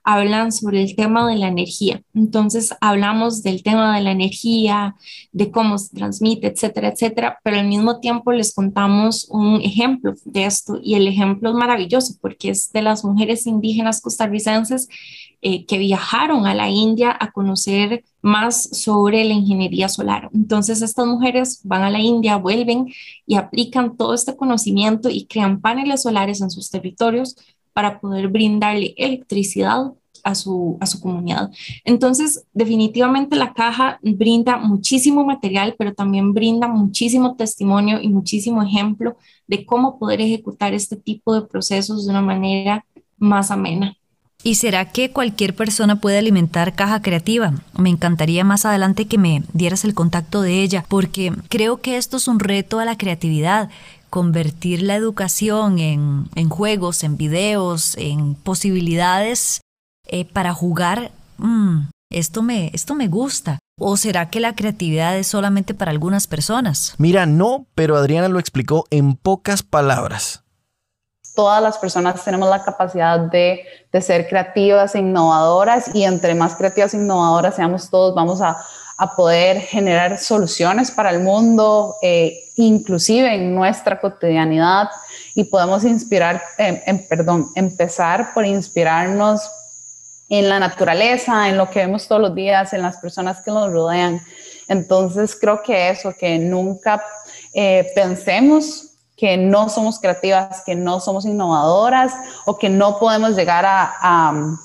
hablan 0.04 0.52
sobre 0.52 0.84
el 0.84 0.96
tema 0.96 1.30
de 1.30 1.38
la 1.38 1.48
energía. 1.48 2.02
Entonces 2.14 2.76
hablamos 2.82 3.42
del 3.42 3.64
tema 3.64 3.96
de 3.96 4.02
la 4.04 4.12
energía, 4.12 4.96
de 5.32 5.50
cómo 5.50 5.78
se 5.78 5.96
transmite, 5.96 6.48
etcétera, 6.48 6.90
etcétera, 6.90 7.40
pero 7.44 7.58
al 7.58 7.68
mismo 7.68 8.00
tiempo 8.00 8.32
les 8.34 8.54
contamos 8.54 9.28
un 9.30 9.62
ejemplo 9.62 10.14
de 10.26 10.46
esto 10.46 10.80
y 10.84 10.96
el 10.96 11.08
ejemplo 11.08 11.50
es 11.50 11.56
maravilloso 11.56 12.16
porque 12.22 12.50
es 12.50 12.72
de 12.74 12.82
las 12.82 13.06
mujeres 13.06 13.48
indígenas 13.48 14.02
costarricenses 14.02 14.90
eh, 15.46 15.66
que 15.66 15.78
viajaron 15.78 16.46
a 16.48 16.54
la 16.54 16.70
India 16.70 17.14
a 17.20 17.32
conocer 17.32 18.06
más 18.22 18.64
sobre 18.72 19.26
la 19.26 19.34
ingeniería 19.34 19.90
solar. 19.90 20.30
Entonces 20.34 20.82
estas 20.82 21.06
mujeres 21.06 21.60
van 21.66 21.84
a 21.84 21.90
la 21.90 22.00
India, 22.00 22.38
vuelven 22.38 22.88
y 23.26 23.36
aplican 23.36 23.98
todo 23.98 24.14
este 24.14 24.38
conocimiento 24.38 25.10
y 25.10 25.26
crean 25.26 25.60
paneles 25.60 26.04
solares 26.04 26.40
en 26.40 26.50
sus 26.50 26.70
territorios 26.70 27.36
para 27.74 28.00
poder 28.00 28.30
brindarle 28.30 28.94
electricidad 28.96 29.92
a 30.24 30.34
su, 30.34 30.78
a 30.80 30.86
su 30.86 31.02
comunidad. 31.02 31.52
Entonces, 31.84 32.46
definitivamente 32.54 33.36
la 33.36 33.54
caja 33.54 34.00
brinda 34.02 34.56
muchísimo 34.56 35.26
material, 35.26 35.76
pero 35.78 35.94
también 35.94 36.34
brinda 36.34 36.70
muchísimo 36.70 37.36
testimonio 37.36 38.00
y 38.02 38.08
muchísimo 38.08 38.64
ejemplo 38.64 39.18
de 39.48 39.66
cómo 39.66 40.00
poder 40.00 40.22
ejecutar 40.22 40.74
este 40.74 40.96
tipo 40.96 41.36
de 41.36 41.42
procesos 41.42 42.06
de 42.06 42.12
una 42.12 42.22
manera 42.22 42.86
más 43.18 43.52
amena. 43.52 43.98
¿Y 44.44 44.56
será 44.56 44.92
que 44.92 45.12
cualquier 45.12 45.56
persona 45.56 46.02
puede 46.02 46.18
alimentar 46.18 46.76
caja 46.76 47.02
creativa? 47.02 47.54
Me 47.78 47.90
encantaría 47.90 48.44
más 48.44 48.66
adelante 48.66 49.08
que 49.08 49.18
me 49.18 49.44
dieras 49.54 49.86
el 49.86 49.94
contacto 49.94 50.42
de 50.42 50.62
ella, 50.62 50.86
porque 50.90 51.32
creo 51.48 51.78
que 51.78 51.96
esto 51.96 52.18
es 52.18 52.28
un 52.28 52.40
reto 52.40 52.80
a 52.80 52.86
la 52.86 52.98
creatividad 52.98 53.70
convertir 54.10 54.84
la 54.84 54.96
educación 54.96 55.80
en, 55.80 56.50
juegos, 56.50 57.04
en 57.04 57.18
videos, 57.18 57.96
en 57.98 58.36
posibilidades 58.36 59.62
eh, 60.08 60.24
para 60.26 60.54
jugar, 60.54 61.12
mm, 61.38 61.86
esto, 62.12 62.44
me, 62.44 62.70
esto 62.74 62.94
me 62.94 63.08
gusta. 63.08 63.58
¿O 63.80 63.98
será 63.98 64.30
que 64.30 64.40
la 64.40 64.56
creatividad 64.56 65.18
es 65.18 65.26
solamente 65.26 65.74
para 65.74 65.90
algunas 65.90 66.28
personas? 66.28 66.94
Mira, 67.00 67.26
no, 67.26 67.66
pero 67.74 67.96
Adriana 67.96 68.28
lo 68.28 68.38
explicó 68.38 68.86
en 68.92 69.16
pocas 69.16 69.64
palabras. 69.64 70.43
Todas 71.36 71.62
las 71.62 71.78
personas 71.78 72.24
tenemos 72.24 72.50
la 72.50 72.64
capacidad 72.64 73.20
de, 73.20 73.66
de 73.92 74.02
ser 74.02 74.28
creativas 74.28 74.96
e 74.96 75.00
innovadoras 75.00 75.94
y 75.94 76.04
entre 76.04 76.36
más 76.36 76.56
creativas 76.56 76.94
e 76.94 76.98
innovadoras 76.98 77.56
seamos 77.56 77.90
todos, 77.90 78.14
vamos 78.14 78.42
a, 78.42 78.58
a 78.98 79.16
poder 79.16 79.60
generar 79.62 80.18
soluciones 80.18 80.92
para 80.92 81.10
el 81.10 81.20
mundo, 81.20 81.96
eh, 82.02 82.40
inclusive 82.56 83.34
en 83.34 83.56
nuestra 83.56 84.00
cotidianidad, 84.00 84.90
y 85.36 85.46
podemos 85.46 85.84
inspirar, 85.84 86.42
em, 86.58 86.80
em, 86.86 87.08
perdón, 87.08 87.48
empezar 87.56 88.34
por 88.34 88.46
inspirarnos 88.46 89.42
en 90.30 90.48
la 90.48 90.60
naturaleza, 90.60 91.50
en 91.50 91.58
lo 91.58 91.70
que 91.70 91.80
vemos 91.80 92.08
todos 92.08 92.22
los 92.22 92.36
días, 92.36 92.74
en 92.74 92.82
las 92.82 92.98
personas 92.98 93.42
que 93.42 93.52
nos 93.52 93.72
rodean. 93.72 94.22
Entonces 94.68 95.36
creo 95.36 95.62
que 95.64 95.90
eso, 95.90 96.14
que 96.18 96.38
nunca 96.38 97.04
eh, 97.54 97.92
pensemos 97.96 98.93
que 99.16 99.38
no 99.38 99.70
somos 99.70 100.00
creativas, 100.00 100.64
que 100.66 100.76
no 100.76 101.00
somos 101.00 101.26
innovadoras 101.26 102.14
o 102.46 102.58
que 102.58 102.70
no 102.70 103.00
podemos 103.00 103.36
llegar 103.36 103.66
a 103.66 104.58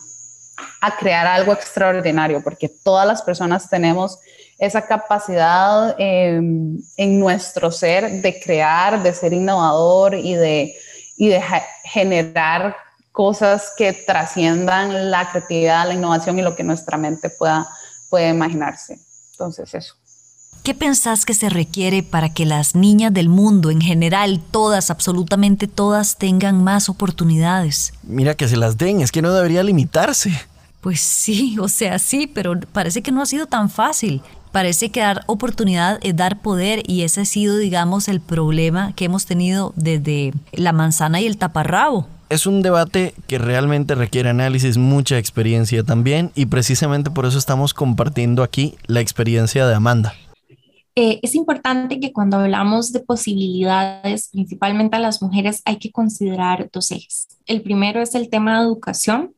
a 0.81 0.97
crear 0.97 1.27
algo 1.27 1.53
extraordinario, 1.53 2.43
porque 2.43 2.69
todas 2.69 3.07
las 3.07 3.23
personas 3.23 3.69
tenemos 3.69 4.19
esa 4.59 4.83
capacidad 4.83 5.95
em, 5.99 6.79
en 6.97 7.21
nuestro 7.21 7.71
ser 7.71 8.23
de 8.23 8.41
crear, 8.41 9.03
de 9.03 9.13
ser 9.13 9.33
innovador 9.33 10.15
y 10.15 10.35
de, 10.35 10.75
y 11.17 11.29
de 11.29 11.43
generar 11.85 12.77
cosas 13.13 13.73
que 13.77 13.93
trasciendan 13.93 15.11
la 15.11 15.31
creatividad, 15.31 15.87
la 15.87 15.95
innovación 15.95 16.39
y 16.39 16.43
lo 16.43 16.55
que 16.55 16.65
nuestra 16.65 16.97
mente 16.97 17.31
pueda, 17.31 17.69
pueda 18.11 18.29
imaginarse. 18.29 18.99
Entonces, 19.33 19.75
eso. 19.75 19.95
¿Qué 20.63 20.75
pensás 20.75 21.25
que 21.25 21.35
se 21.35 21.49
requiere 21.49 22.03
para 22.03 22.29
que 22.33 22.45
las 22.45 22.75
niñas 22.75 23.13
del 23.15 23.29
mundo 23.29 23.71
en 23.71 23.81
general, 23.81 24.41
todas, 24.51 24.91
absolutamente 24.91 25.67
todas, 25.67 26.19
tengan 26.19 26.63
más 26.63 26.89
oportunidades? 26.89 27.95
Mira 28.03 28.35
que 28.35 28.49
se 28.49 28.57
las 28.57 28.77
den, 28.77 29.01
es 29.01 29.13
que 29.13 29.23
no 29.23 29.33
debería 29.33 29.63
limitarse. 29.63 30.33
Pues 30.81 31.01
sí, 31.01 31.59
o 31.59 31.69
sea, 31.69 31.99
sí, 31.99 32.27
pero 32.27 32.59
parece 32.73 33.03
que 33.03 33.13
no 33.13 33.23
ha 33.23 33.27
sido 33.27 33.47
tan 33.47 33.71
fácil. 33.71 34.23
Parece 34.53 34.91
que 34.91 35.01
dar 35.01 35.25
oportunidad 35.27 35.99
es 36.03 36.17
dar 36.17 36.41
poder 36.41 36.83
y 36.87 37.03
ese 37.03 37.23
ha 37.23 37.25
sido, 37.25 37.57
digamos, 37.57 38.09
el 38.09 38.21
problema 38.21 38.93
que 38.95 39.05
hemos 39.05 39.27
tenido 39.27 39.73
desde 39.77 40.33
la 40.53 40.73
manzana 40.73 41.21
y 41.21 41.27
el 41.27 41.37
taparrabo. 41.37 42.09
Es 42.31 42.47
un 42.47 42.63
debate 42.63 43.15
que 43.27 43.39
realmente 43.39 43.95
requiere 43.95 44.29
análisis, 44.29 44.77
mucha 44.77 45.17
experiencia 45.19 45.83
también 45.83 46.31
y 46.35 46.47
precisamente 46.47 47.11
por 47.11 47.25
eso 47.27 47.39
estamos 47.39 47.73
compartiendo 47.73 48.43
aquí 48.43 48.77
la 48.87 49.01
experiencia 49.01 49.67
de 49.67 49.75
Amanda. 49.75 50.15
Eh, 51.01 51.21
es 51.23 51.37
importante 51.37 52.01
que 52.01 52.13
cuando 52.13 52.39
hablamos 52.39 52.91
de 52.91 52.99
posibilidades, 52.99 54.31
principalmente 54.33 54.97
a 54.97 54.99
las 54.99 55.23
mujeres, 55.23 55.63
hay 55.65 55.77
que 55.79 55.93
considerar 55.93 56.69
dos 56.73 56.91
ejes. 56.91 57.29
El 57.47 57.63
primero 57.63 58.03
es 58.03 58.17
el 58.17 58.29
tema 58.29 58.59
de 58.59 58.65
educación, 58.67 59.33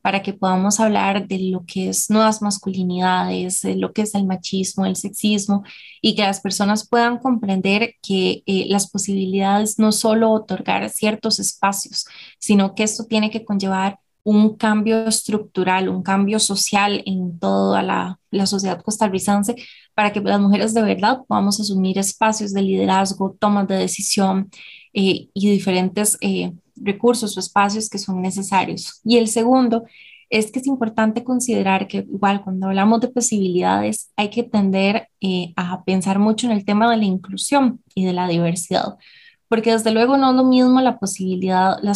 para 0.00 0.22
que 0.22 0.32
podamos 0.32 0.80
hablar 0.80 1.28
de 1.28 1.40
lo 1.50 1.66
que 1.66 1.90
es 1.90 2.08
nuevas 2.08 2.40
masculinidades, 2.40 3.60
de 3.60 3.76
lo 3.76 3.92
que 3.92 4.00
es 4.00 4.14
el 4.14 4.24
machismo, 4.24 4.86
el 4.86 4.96
sexismo, 4.96 5.62
y 6.00 6.14
que 6.14 6.22
las 6.22 6.40
personas 6.40 6.88
puedan 6.88 7.18
comprender 7.18 7.96
que 8.00 8.42
eh, 8.46 8.64
las 8.70 8.90
posibilidades 8.90 9.78
no 9.78 9.92
solo 9.92 10.30
otorgar 10.30 10.88
ciertos 10.88 11.38
espacios, 11.38 12.06
sino 12.38 12.74
que 12.74 12.82
esto 12.82 13.04
tiene 13.04 13.30
que 13.30 13.44
conllevar 13.44 13.98
un 14.24 14.56
cambio 14.56 15.06
estructural, 15.06 15.88
un 15.88 16.02
cambio 16.02 16.38
social 16.38 17.02
en 17.06 17.38
toda 17.38 17.82
la, 17.82 18.18
la 18.30 18.46
sociedad 18.46 18.82
costarricense 18.82 19.54
para 19.94 20.12
que 20.12 20.20
las 20.20 20.40
mujeres 20.40 20.74
de 20.74 20.82
verdad 20.82 21.20
podamos 21.28 21.60
asumir 21.60 21.98
espacios 21.98 22.52
de 22.52 22.62
liderazgo, 22.62 23.36
tomas 23.38 23.68
de 23.68 23.76
decisión 23.76 24.50
eh, 24.92 25.28
y 25.32 25.50
diferentes 25.50 26.18
eh, 26.20 26.52
recursos 26.76 27.36
o 27.36 27.40
espacios 27.40 27.88
que 27.88 27.98
son 27.98 28.22
necesarios. 28.22 29.00
Y 29.04 29.18
el 29.18 29.28
segundo 29.28 29.84
es 30.30 30.50
que 30.50 30.58
es 30.58 30.66
importante 30.66 31.22
considerar 31.22 31.86
que 31.86 31.98
igual 31.98 32.42
cuando 32.42 32.66
hablamos 32.66 33.00
de 33.00 33.08
posibilidades 33.08 34.10
hay 34.16 34.30
que 34.30 34.42
tender 34.42 35.08
eh, 35.20 35.52
a 35.56 35.84
pensar 35.84 36.18
mucho 36.18 36.46
en 36.46 36.52
el 36.52 36.64
tema 36.64 36.90
de 36.90 36.96
la 36.96 37.04
inclusión 37.04 37.82
y 37.94 38.04
de 38.04 38.14
la 38.14 38.26
diversidad 38.26 38.96
porque 39.48 39.72
desde 39.72 39.90
luego 39.90 40.16
no 40.16 40.30
es 40.30 40.36
lo 40.36 40.44
mismo 40.44 40.80
las 40.80 40.98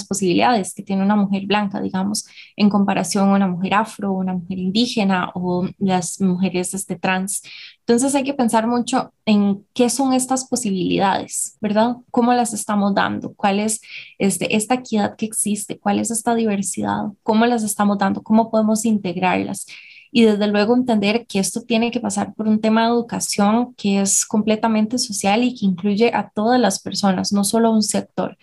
posibilidades 0.06 0.74
que 0.74 0.82
tiene 0.82 1.02
una 1.02 1.16
mujer 1.16 1.46
blanca, 1.46 1.80
digamos, 1.80 2.26
en 2.56 2.68
comparación 2.68 3.28
a 3.28 3.34
una 3.34 3.48
mujer 3.48 3.74
afro, 3.74 4.12
una 4.12 4.34
mujer 4.34 4.58
indígena 4.58 5.30
o 5.34 5.68
las 5.78 6.20
mujeres 6.20 6.74
este, 6.74 6.96
trans. 6.96 7.42
Entonces 7.80 8.14
hay 8.14 8.22
que 8.22 8.34
pensar 8.34 8.66
mucho 8.66 9.12
en 9.24 9.64
qué 9.72 9.88
son 9.88 10.12
estas 10.12 10.46
posibilidades, 10.46 11.56
¿verdad? 11.60 11.96
¿Cómo 12.10 12.34
las 12.34 12.52
estamos 12.52 12.94
dando? 12.94 13.32
¿Cuál 13.34 13.60
es 13.60 13.80
este, 14.18 14.54
esta 14.56 14.74
equidad 14.74 15.16
que 15.16 15.26
existe? 15.26 15.78
¿Cuál 15.78 15.98
es 15.98 16.10
esta 16.10 16.34
diversidad? 16.34 17.04
¿Cómo 17.22 17.46
las 17.46 17.62
estamos 17.62 17.98
dando? 17.98 18.22
¿Cómo 18.22 18.50
podemos 18.50 18.84
integrarlas? 18.84 19.66
Y 20.10 20.24
desde 20.24 20.46
luego 20.46 20.74
entender 20.74 21.26
que 21.26 21.38
esto 21.38 21.62
tiene 21.62 21.90
que 21.90 22.00
pasar 22.00 22.34
por 22.34 22.48
un 22.48 22.60
tema 22.60 22.82
de 22.84 22.88
educación 22.88 23.74
que 23.74 24.00
es 24.00 24.24
completamente 24.26 24.98
social 24.98 25.44
y 25.44 25.54
que 25.54 25.66
incluye 25.66 26.10
a 26.14 26.30
todas 26.30 26.60
las 26.60 26.80
personas, 26.80 27.32
no 27.32 27.44
solo 27.44 27.68
a 27.68 27.72
un 27.72 27.82
sector. 27.82 28.36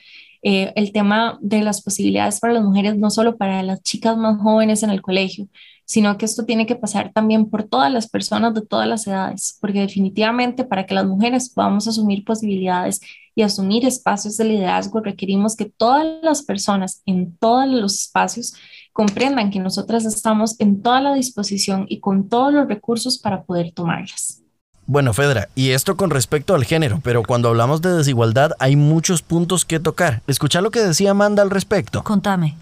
Eh, 0.44 0.74
el 0.76 0.92
tema 0.92 1.40
de 1.42 1.62
las 1.62 1.82
posibilidades 1.82 2.40
para 2.40 2.54
las 2.54 2.64
mujeres, 2.64 2.96
no 2.98 3.10
solo 3.10 3.38
para 3.38 3.64
las 3.64 3.82
chicas 3.82 4.16
más 4.16 4.40
jóvenes 4.40 4.84
en 4.84 4.92
el 4.92 5.02
colegio, 5.02 5.48
sino 5.86 6.18
que 6.18 6.26
esto 6.26 6.46
tiene 6.46 6.66
que 6.66 6.76
pasar 6.76 7.12
también 7.14 7.50
por 7.50 7.64
todas 7.64 7.92
las 7.92 8.10
personas 8.10 8.54
de 8.54 8.62
todas 8.62 8.88
las 8.88 9.08
edades, 9.08 9.58
porque 9.62 9.80
definitivamente 9.80 10.64
para 10.64 10.86
que 10.86 10.96
las 10.96 11.06
mujeres 11.06 11.50
podamos 11.50 11.88
asumir 11.88 12.26
posibilidades 12.26 13.00
y 13.36 13.44
asumir 13.44 13.86
espacios 13.86 14.38
de 14.38 14.46
liderazgo, 14.46 15.02
requerimos 15.02 15.56
que 15.56 15.66
todas 15.66 16.06
las 16.24 16.44
personas 16.44 17.02
en 17.06 17.36
todos 17.38 17.68
los 17.68 17.94
espacios 17.94 18.56
comprendan 18.94 19.52
que 19.52 19.60
nosotras 19.60 20.06
estamos 20.06 20.60
en 20.60 20.82
toda 20.82 21.02
la 21.02 21.14
disposición 21.14 21.86
y 21.90 22.00
con 22.00 22.30
todos 22.30 22.54
los 22.54 22.68
recursos 22.68 23.20
para 23.20 23.44
poder 23.44 23.72
tomarlas. 23.72 24.42
Bueno, 24.88 25.14
Fedra, 25.14 25.50
y 25.56 25.72
esto 25.72 25.98
con 25.98 26.12
respecto 26.12 26.54
al 26.54 26.64
género, 26.64 27.02
pero 27.04 27.24
cuando 27.24 27.50
hablamos 27.50 27.82
de 27.82 27.92
desigualdad 27.92 28.52
hay 28.60 28.76
muchos 28.76 29.22
puntos 29.22 29.66
que 29.66 29.80
tocar. 29.80 30.22
Escucha 30.28 30.62
lo 30.62 30.72
que 30.72 30.80
decía 30.80 31.12
Amanda 31.12 31.42
al 31.42 31.50
respecto. 31.50 32.04
Contame. 32.04 32.58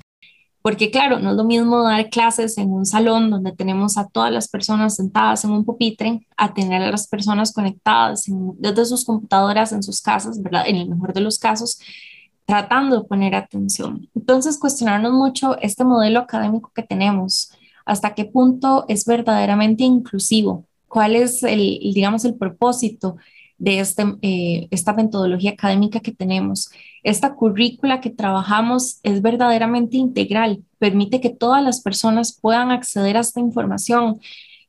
Porque 0.64 0.90
claro, 0.90 1.20
no 1.20 1.32
es 1.32 1.36
lo 1.36 1.44
mismo 1.44 1.84
dar 1.84 2.10
clases 2.10 2.58
en 2.58 2.72
un 2.72 2.86
salón 2.86 3.30
donde 3.30 3.52
tenemos 3.52 3.98
a 3.98 4.08
todas 4.08 4.32
las 4.32 4.48
personas 4.48 4.96
sentadas 4.96 5.44
en 5.44 5.52
un 5.52 5.66
pupitre, 5.66 6.26
a 6.38 6.54
tener 6.54 6.82
a 6.82 6.90
las 6.90 7.06
personas 7.08 7.52
conectadas 7.52 8.26
desde 8.58 8.86
sus 8.86 9.04
computadoras 9.04 9.74
en 9.74 9.84
sus 9.84 10.02
casas, 10.02 10.42
¿verdad? 10.42 10.64
En 10.66 10.78
el 10.78 10.88
mejor 10.88 11.14
de 11.14 11.20
los 11.20 11.38
casos, 11.38 11.80
tratando 12.46 13.02
de 13.02 13.06
poner 13.06 13.36
atención. 13.36 14.10
Entonces, 14.16 14.58
cuestionarnos 14.58 15.12
mucho 15.12 15.58
este 15.60 15.84
modelo 15.84 16.20
académico 16.20 16.72
que 16.74 16.84
tenemos. 16.84 17.52
hasta 17.86 18.16
qué 18.16 18.24
punto 18.24 18.86
es 18.88 19.04
verdaderamente 19.06 19.84
inclusivo, 19.84 20.66
cuál 20.88 21.18
es 21.18 21.44
el, 21.44 21.80
digamos, 21.94 22.24
el 22.24 22.36
propósito 22.36 23.18
de 23.58 23.80
este, 23.80 24.04
eh, 24.22 24.68
esta 24.72 24.94
metodología 24.94 25.52
académica 25.52 26.00
que 26.00 26.12
tenemos. 26.12 26.70
Esta 27.04 27.36
currícula 27.36 28.02
que 28.02 28.10
trabajamos 28.10 29.00
es 29.04 29.22
verdaderamente 29.22 29.98
integral, 29.98 30.64
permite 30.80 31.22
que 31.22 31.30
todas 31.30 31.64
las 31.64 31.82
personas 31.82 32.38
puedan 32.40 32.72
acceder 32.72 33.18
a 33.18 33.22
esta 33.22 33.40
información. 33.40 34.20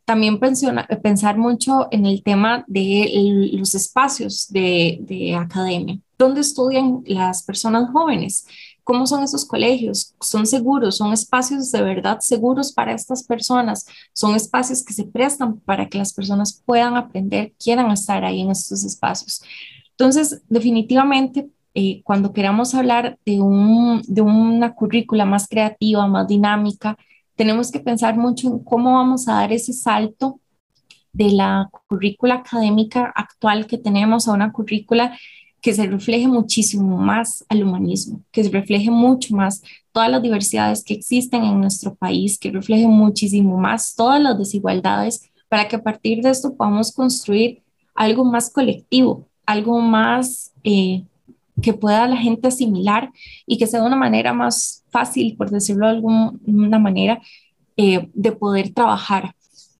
También 0.04 0.38
pensar 0.38 1.38
mucho 1.38 1.88
en 1.90 2.04
el 2.04 2.22
tema 2.22 2.64
de 2.66 3.50
los 3.52 3.74
espacios 3.74 4.48
de, 4.50 4.98
de 5.00 5.34
academia. 5.34 5.98
¿Dónde 6.18 6.42
estudian 6.42 7.02
las 7.06 7.42
personas 7.42 7.90
jóvenes? 7.90 8.46
¿Cómo 8.84 9.06
son 9.06 9.24
esos 9.24 9.46
colegios? 9.46 10.14
¿Son 10.20 10.46
seguros? 10.46 10.98
¿Son 10.98 11.12
espacios 11.12 11.72
de 11.72 11.82
verdad 11.82 12.20
seguros 12.20 12.72
para 12.72 12.92
estas 12.92 13.24
personas? 13.24 13.86
¿Son 14.12 14.34
espacios 14.34 14.84
que 14.84 14.92
se 14.92 15.04
prestan 15.04 15.58
para 15.60 15.88
que 15.88 15.96
las 15.96 16.12
personas 16.12 16.62
puedan 16.66 16.96
aprender, 16.96 17.54
quieran 17.58 17.90
estar 17.90 18.24
ahí 18.24 18.42
en 18.42 18.50
estos 18.50 18.84
espacios? 18.84 19.42
Entonces, 19.92 20.42
definitivamente, 20.48 21.48
eh, 21.72 22.02
cuando 22.04 22.32
queramos 22.32 22.74
hablar 22.74 23.18
de, 23.24 23.40
un, 23.40 24.02
de 24.06 24.20
una 24.20 24.74
currícula 24.74 25.24
más 25.24 25.48
creativa, 25.48 26.06
más 26.06 26.28
dinámica, 26.28 26.98
tenemos 27.36 27.72
que 27.72 27.80
pensar 27.80 28.16
mucho 28.16 28.48
en 28.48 28.58
cómo 28.62 28.94
vamos 28.94 29.28
a 29.28 29.34
dar 29.34 29.52
ese 29.52 29.72
salto 29.72 30.40
de 31.12 31.30
la 31.30 31.70
currícula 31.88 32.34
académica 32.34 33.12
actual 33.14 33.66
que 33.66 33.78
tenemos 33.78 34.28
a 34.28 34.32
una 34.32 34.52
currícula 34.52 35.16
que 35.64 35.72
se 35.72 35.86
refleje 35.86 36.28
muchísimo 36.28 36.98
más 36.98 37.42
al 37.48 37.62
humanismo, 37.62 38.20
que 38.30 38.44
se 38.44 38.50
refleje 38.50 38.90
mucho 38.90 39.34
más 39.34 39.62
todas 39.92 40.10
las 40.10 40.20
diversidades 40.20 40.84
que 40.84 40.92
existen 40.92 41.42
en 41.42 41.58
nuestro 41.58 41.94
país, 41.94 42.38
que 42.38 42.50
refleje 42.50 42.86
muchísimo 42.86 43.56
más 43.56 43.94
todas 43.96 44.20
las 44.20 44.36
desigualdades, 44.36 45.30
para 45.48 45.66
que 45.66 45.76
a 45.76 45.82
partir 45.82 46.20
de 46.20 46.28
esto 46.28 46.54
podamos 46.54 46.92
construir 46.92 47.62
algo 47.94 48.26
más 48.26 48.52
colectivo, 48.52 49.26
algo 49.46 49.80
más 49.80 50.52
eh, 50.64 51.04
que 51.62 51.72
pueda 51.72 52.06
la 52.08 52.18
gente 52.18 52.48
asimilar 52.48 53.10
y 53.46 53.56
que 53.56 53.66
sea 53.66 53.80
de 53.80 53.86
una 53.86 53.96
manera 53.96 54.34
más 54.34 54.84
fácil, 54.90 55.34
por 55.34 55.48
decirlo 55.48 55.86
de 55.86 55.92
alguna 55.94 56.78
manera, 56.78 57.22
eh, 57.78 58.10
de 58.12 58.32
poder 58.32 58.74
trabajar 58.74 59.34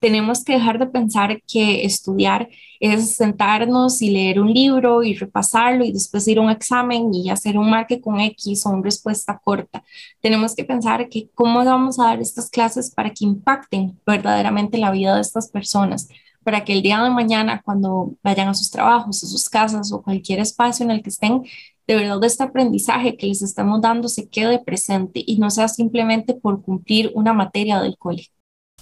tenemos 0.05 0.43
que 0.43 0.53
dejar 0.53 0.77
de 0.77 0.85
pensar 0.85 1.41
que 1.47 1.83
estudiar 1.83 2.47
es 2.79 3.15
sentarnos 3.15 4.03
y 4.03 4.11
leer 4.11 4.39
un 4.39 4.53
libro 4.53 5.01
y 5.01 5.15
repasarlo 5.15 5.83
y 5.83 5.91
después 5.91 6.27
ir 6.27 6.37
a 6.37 6.41
un 6.41 6.51
examen 6.51 7.11
y 7.11 7.31
hacer 7.31 7.57
un 7.57 7.71
marque 7.71 7.99
con 7.99 8.19
X 8.19 8.67
o 8.67 8.69
una 8.69 8.83
respuesta 8.83 9.41
corta. 9.43 9.83
Tenemos 10.21 10.53
que 10.53 10.63
pensar 10.63 11.09
que 11.09 11.31
cómo 11.33 11.65
vamos 11.65 11.99
a 11.99 12.03
dar 12.03 12.21
estas 12.21 12.51
clases 12.51 12.91
para 12.91 13.09
que 13.09 13.25
impacten 13.25 13.99
verdaderamente 14.05 14.77
la 14.77 14.91
vida 14.91 15.15
de 15.15 15.21
estas 15.21 15.49
personas, 15.49 16.07
para 16.43 16.63
que 16.63 16.73
el 16.73 16.83
día 16.83 17.01
de 17.01 17.09
mañana 17.09 17.63
cuando 17.65 18.13
vayan 18.21 18.49
a 18.49 18.53
sus 18.53 18.69
trabajos, 18.69 19.23
a 19.23 19.27
sus 19.27 19.49
casas 19.49 19.91
o 19.91 20.03
cualquier 20.03 20.39
espacio 20.39 20.83
en 20.83 20.91
el 20.91 21.01
que 21.01 21.09
estén, 21.09 21.41
de 21.87 21.95
verdad 21.95 22.23
este 22.23 22.43
aprendizaje 22.43 23.17
que 23.17 23.25
les 23.25 23.41
estamos 23.41 23.81
dando 23.81 24.07
se 24.07 24.29
quede 24.29 24.59
presente 24.59 25.23
y 25.25 25.39
no 25.39 25.49
sea 25.49 25.67
simplemente 25.67 26.35
por 26.35 26.61
cumplir 26.61 27.11
una 27.15 27.33
materia 27.33 27.81
del 27.81 27.97
colegio. 27.97 28.34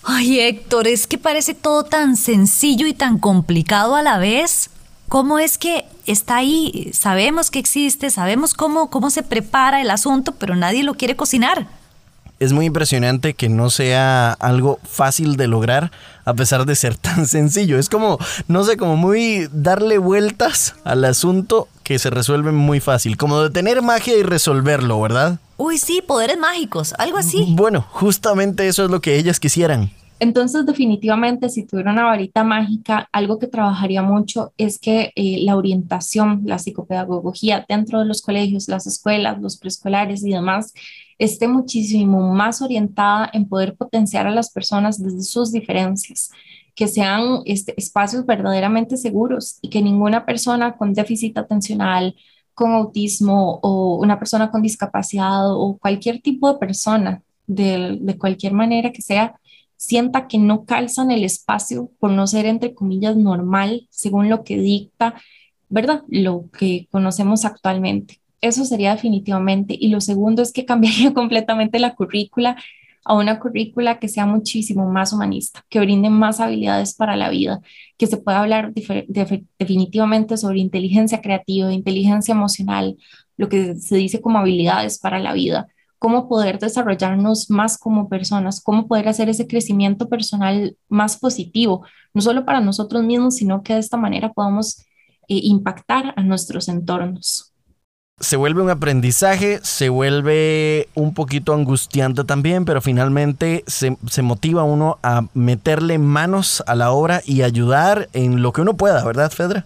Ay, 0.03 0.41
Héctor, 0.41 0.87
es 0.87 1.07
que 1.07 1.17
parece 1.17 1.53
todo 1.53 1.83
tan 1.83 2.17
sencillo 2.17 2.87
y 2.87 2.93
tan 2.93 3.17
complicado 3.19 3.95
a 3.95 4.01
la 4.01 4.17
vez. 4.17 4.69
¿Cómo 5.07 5.39
es 5.39 5.57
que 5.57 5.85
está 6.05 6.37
ahí? 6.37 6.91
Sabemos 6.93 7.51
que 7.51 7.59
existe, 7.59 8.09
sabemos 8.09 8.53
cómo, 8.53 8.89
cómo 8.89 9.09
se 9.09 9.23
prepara 9.23 9.81
el 9.81 9.89
asunto, 9.91 10.33
pero 10.33 10.55
nadie 10.55 10.83
lo 10.83 10.95
quiere 10.95 11.15
cocinar. 11.15 11.67
Es 12.39 12.51
muy 12.51 12.65
impresionante 12.65 13.35
que 13.35 13.47
no 13.47 13.69
sea 13.69 14.33
algo 14.33 14.79
fácil 14.83 15.37
de 15.37 15.47
lograr 15.47 15.91
a 16.25 16.33
pesar 16.33 16.65
de 16.65 16.75
ser 16.75 16.97
tan 16.97 17.25
sencillo. 17.25 17.79
Es 17.79 17.87
como, 17.87 18.17
no 18.49 18.63
sé, 18.65 18.75
como 18.75 18.97
muy 18.97 19.47
darle 19.53 19.97
vueltas 19.99 20.75
al 20.83 21.05
asunto 21.05 21.69
que 21.83 21.99
se 21.99 22.09
resuelve 22.09 22.51
muy 22.51 22.81
fácil, 22.81 23.15
como 23.15 23.41
de 23.41 23.49
tener 23.49 23.81
magia 23.81 24.17
y 24.17 24.23
resolverlo, 24.23 24.99
¿verdad? 24.99 25.39
Uy, 25.65 25.77
sí, 25.77 26.01
poderes 26.05 26.37
mágicos, 26.37 26.93
algo 26.97 27.17
así. 27.17 27.53
Bueno, 27.55 27.85
justamente 27.89 28.67
eso 28.67 28.83
es 28.83 28.91
lo 28.91 28.99
que 28.99 29.15
ellas 29.15 29.39
quisieran. 29.39 29.91
Entonces, 30.19 30.65
definitivamente, 30.65 31.47
si 31.47 31.65
tuviera 31.65 31.93
una 31.93 32.03
varita 32.03 32.43
mágica, 32.43 33.07
algo 33.13 33.39
que 33.39 33.47
trabajaría 33.47 34.01
mucho 34.01 34.51
es 34.57 34.77
que 34.77 35.13
eh, 35.15 35.37
la 35.39 35.55
orientación, 35.55 36.41
la 36.43 36.59
psicopedagogía 36.59 37.65
dentro 37.69 37.99
de 37.99 38.05
los 38.05 38.21
colegios, 38.21 38.67
las 38.67 38.87
escuelas, 38.87 39.41
los 39.41 39.55
preescolares 39.55 40.21
y 40.25 40.31
demás, 40.31 40.73
esté 41.17 41.47
muchísimo 41.47 42.33
más 42.33 42.61
orientada 42.61 43.29
en 43.31 43.47
poder 43.47 43.77
potenciar 43.77 44.27
a 44.27 44.31
las 44.31 44.51
personas 44.51 45.01
desde 45.01 45.21
sus 45.21 45.53
diferencias, 45.53 46.29
que 46.75 46.89
sean 46.89 47.39
este, 47.45 47.73
espacios 47.77 48.25
verdaderamente 48.25 48.97
seguros 48.97 49.59
y 49.61 49.69
que 49.69 49.81
ninguna 49.81 50.25
persona 50.25 50.75
con 50.75 50.93
déficit 50.93 51.37
atencional, 51.37 52.15
con 52.53 52.71
autismo 52.73 53.59
o 53.61 53.97
una 53.97 54.19
persona 54.19 54.51
con 54.51 54.61
discapacidad 54.61 55.51
o 55.51 55.77
cualquier 55.77 56.21
tipo 56.21 56.51
de 56.51 56.59
persona, 56.59 57.21
de, 57.47 57.97
de 57.99 58.17
cualquier 58.17 58.53
manera 58.53 58.91
que 58.91 59.01
sea, 59.01 59.39
sienta 59.77 60.27
que 60.27 60.37
no 60.37 60.65
calzan 60.65 61.11
el 61.11 61.23
espacio 61.23 61.89
por 61.99 62.11
no 62.11 62.25
ser, 62.25 62.45
entre 62.45 62.73
comillas, 62.73 63.17
normal, 63.17 63.87
según 63.89 64.29
lo 64.29 64.43
que 64.43 64.57
dicta, 64.57 65.15
¿verdad? 65.69 66.03
Lo 66.07 66.45
que 66.57 66.87
conocemos 66.91 67.45
actualmente. 67.45 68.19
Eso 68.39 68.63
sería 68.65 68.93
definitivamente. 68.93 69.75
Y 69.77 69.89
lo 69.89 69.99
segundo 70.01 70.41
es 70.41 70.53
que 70.53 70.65
cambiaría 70.71 71.13
completamente 71.13 71.79
la 71.79 71.95
currícula 71.95 72.55
a 73.05 73.15
una 73.15 73.39
currícula 73.39 73.99
que 73.99 74.07
sea 74.07 74.25
muchísimo 74.25 74.89
más 74.89 75.13
humanista, 75.13 75.65
que 75.69 75.79
brinde 75.79 76.09
más 76.09 76.39
habilidades 76.39 76.95
para 76.95 77.15
la 77.15 77.29
vida, 77.29 77.61
que 77.97 78.07
se 78.07 78.17
pueda 78.17 78.41
hablar 78.41 78.73
definitivamente 78.73 80.37
sobre 80.37 80.59
inteligencia 80.59 81.21
creativa, 81.21 81.73
inteligencia 81.73 82.33
emocional, 82.33 82.97
lo 83.37 83.49
que 83.49 83.75
se 83.75 83.95
dice 83.97 84.21
como 84.21 84.39
habilidades 84.39 84.99
para 84.99 85.19
la 85.19 85.33
vida, 85.33 85.67
cómo 85.99 86.27
poder 86.27 86.59
desarrollarnos 86.59 87.49
más 87.49 87.77
como 87.77 88.09
personas, 88.09 88.61
cómo 88.61 88.87
poder 88.87 89.07
hacer 89.07 89.29
ese 89.29 89.47
crecimiento 89.47 90.09
personal 90.09 90.77
más 90.89 91.17
positivo, 91.17 91.85
no 92.13 92.21
solo 92.21 92.45
para 92.45 92.61
nosotros 92.61 93.03
mismos, 93.03 93.35
sino 93.35 93.63
que 93.63 93.73
de 93.73 93.79
esta 93.79 93.97
manera 93.97 94.33
podamos 94.33 94.79
eh, 95.27 95.39
impactar 95.43 96.13
a 96.17 96.23
nuestros 96.23 96.67
entornos 96.67 97.52
se 98.19 98.37
vuelve 98.37 98.61
un 98.61 98.69
aprendizaje, 98.69 99.59
se 99.63 99.89
vuelve 99.89 100.87
un 100.93 101.13
poquito 101.13 101.53
angustiante 101.53 102.23
también, 102.23 102.65
pero 102.65 102.81
finalmente 102.81 103.63
se, 103.67 103.97
motiva 104.21 104.63
uno 104.63 104.97
a 105.03 105.25
meterle 105.33 105.97
manos 105.97 106.63
a 106.67 106.75
la 106.75 106.91
obra 106.91 107.21
y 107.25 107.41
ayudar 107.41 108.09
en 108.13 108.41
lo 108.41 108.53
que 108.53 108.61
uno 108.61 108.75
pueda, 108.75 109.03
¿verdad, 109.03 109.31
Fedra? 109.31 109.65